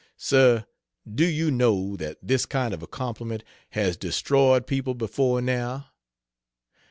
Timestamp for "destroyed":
3.97-4.65